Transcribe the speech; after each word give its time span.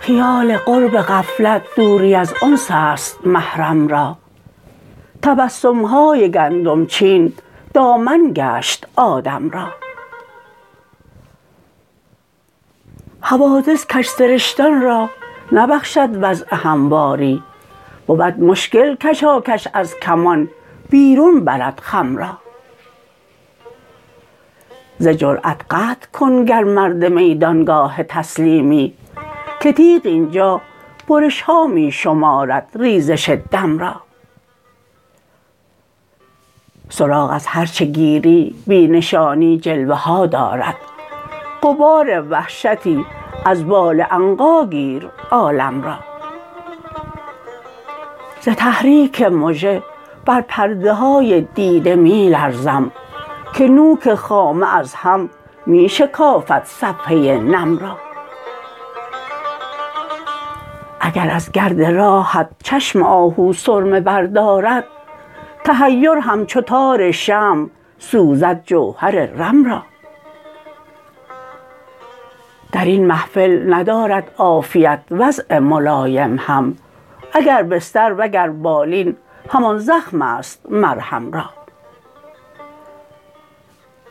خیال 0.00 0.56
قرب 0.56 0.96
غفلت 0.96 1.62
دوری 1.76 2.14
از 2.14 2.34
انس 2.42 2.66
است 2.70 3.26
محرم 3.26 3.88
را. 3.88 4.16
تبسم 5.22 5.84
های 5.84 6.30
گندم 6.30 6.86
چین 6.86 7.32
دامن 7.74 8.32
گشت 8.34 8.86
آدم 8.96 9.50
را. 9.50 9.68
حوادث 13.20 13.86
کج 13.86 14.06
سرشتان 14.06 14.82
را 14.82 15.10
نبخشد 15.52 16.08
وضع 16.22 16.46
همواری. 16.50 17.42
بود 18.16 18.40
مشکل 18.40 18.96
کشاکش 18.96 19.68
از 19.72 19.96
کمان 19.96 20.48
بیرون 20.90 21.44
برد 21.44 21.80
خم 21.82 22.16
را. 22.16 22.38
ز 24.98 25.08
جرأت 25.08 25.60
قطع 25.70 26.06
کن 26.12 26.44
گر 26.44 26.64
مرد 26.64 27.04
میدانگاه 27.04 28.02
تسلیمی 28.02 28.94
که 29.60 29.72
تیغ 29.72 30.00
اینجا 30.04 30.60
برش 31.08 31.40
ها 31.40 31.66
می 31.66 31.92
شمارد 31.92 32.68
ریزش 32.74 33.38
دم 33.50 33.78
را. 33.78 33.94
سراغ 36.88 37.30
از 37.30 37.46
هر 37.46 37.66
چه 37.66 37.84
گیری 37.84 38.54
بی 38.66 38.88
نشانی 38.88 39.58
جلوه 39.58 39.96
ها 39.96 40.26
دارد. 40.26 40.76
غبار 41.62 42.24
وحشتی 42.30 43.06
از 43.44 43.66
بال 43.66 44.00
عنقا 44.00 44.66
گیر 44.66 45.08
عالم 45.30 45.82
را. 45.82 46.09
ز 48.40 48.48
تحریک 48.48 49.22
مژه 49.22 49.82
بر 50.26 50.40
پرده 50.40 50.92
های 50.92 51.40
دیده 51.40 51.96
می 51.96 52.28
لرزم 52.28 52.90
که 53.54 53.68
نوک 53.68 54.14
خامه 54.14 54.76
از 54.76 54.94
هم 54.94 55.30
می 55.66 55.88
شکافد 55.88 56.62
صفحه 56.64 57.38
نم 57.38 57.78
را. 57.78 57.96
اگر 61.00 61.30
از 61.30 61.52
گرد 61.52 61.82
راهت 61.82 62.48
چشم 62.62 63.02
آهو 63.02 63.52
سرمه 63.52 64.00
بردارد 64.00 64.84
تحیر 65.64 66.18
همچو 66.22 66.60
تار 66.60 67.10
شمع 67.10 67.68
سوزد 67.98 68.62
جوهر 68.64 69.10
رم 69.10 69.64
را. 69.64 69.82
درین 72.72 73.06
محفل 73.06 73.74
ندارد 73.74 74.30
عافیت 74.38 75.00
وضع 75.10 75.58
ملایم 75.58 76.36
هم 76.40 76.76
اگر 77.32 77.62
بستر 77.62 78.14
وگر 78.18 78.50
بالین 78.50 79.16
همان 79.48 79.78
زخم 79.78 80.22
است 80.22 80.66
مرهم 80.70 81.32
را. 81.32 81.44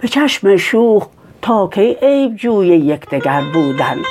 به 0.00 0.08
چشم 0.08 0.56
شوخ 0.56 1.06
تا 1.42 1.66
کی 1.66 1.96
عیب 2.02 2.36
جوی 2.36 2.66
یکدگر 2.66 3.42
بودن. 3.54 4.02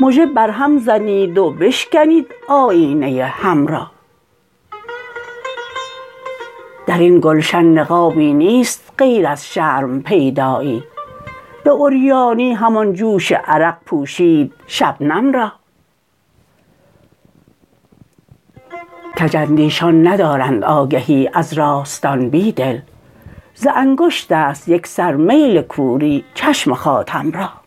مژه 0.00 0.26
بر 0.26 0.50
هم 0.50 0.78
زنید 0.78 1.38
و 1.38 1.50
بشکنید 1.50 2.26
آیینه 2.48 3.24
هم 3.24 3.66
را. 3.66 3.86
درین 6.86 7.20
گلشن 7.20 7.64
نقابی 7.64 8.32
نیست 8.32 8.92
غیر 8.98 9.26
از 9.26 9.46
شرم 9.46 10.02
پیدایی. 10.02 10.84
به 11.64 11.70
عریانی 11.70 12.52
همان 12.52 12.92
جوش 12.92 13.32
عرق 13.32 13.76
پوشید 13.86 14.52
شبنم 14.66 15.32
را. 15.32 15.52
کج 19.20 19.36
اندیشان 19.36 20.06
ندارند 20.06 20.64
آگهی 20.64 21.30
از 21.34 21.52
راستان 21.52 22.30
بیدل. 22.30 22.78
ز 23.54 23.66
انگشت 23.76 24.32
است 24.32 24.68
یک 24.68 24.86
سر 24.86 25.14
میل 25.14 25.62
کوری 25.62 26.24
چشم 26.34 26.74
خاتم 26.74 27.30
را. 27.30 27.59